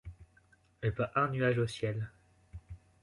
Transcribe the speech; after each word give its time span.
Et 0.81 0.89
pas 0.89 1.11
un 1.15 1.27
nuage 1.29 1.59
au 1.59 1.67
ciel! 1.67 2.09